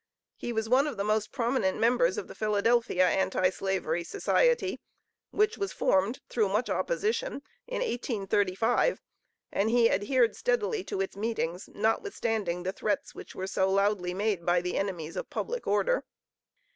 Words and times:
He 0.35 0.51
was 0.51 0.67
one 0.67 0.87
of 0.87 0.97
the 0.97 1.03
most 1.03 1.31
prominent 1.31 1.77
members 1.77 2.17
of 2.17 2.27
the 2.27 2.33
Philadelphia 2.33 3.07
Anti 3.07 3.51
slavery 3.51 4.03
Society, 4.03 4.79
which 5.29 5.59
was 5.59 5.71
formed 5.71 6.21
through 6.27 6.49
much 6.49 6.71
opposition, 6.71 7.43
in 7.67 7.81
1835, 7.83 8.99
and 9.51 9.69
he 9.69 9.85
steadily 10.33 10.79
adhered 10.79 10.87
to 10.87 11.01
its 11.01 11.15
meetings, 11.15 11.69
notwithstanding 11.71 12.63
the 12.63 12.73
threats 12.73 13.13
which 13.13 13.35
were 13.35 13.45
so 13.45 13.69
loudly 13.69 14.15
made 14.15 14.43
by 14.43 14.59
the 14.59 14.75
enemies 14.75 15.15
of 15.15 15.29
public 15.29 15.67
order. 15.67 16.03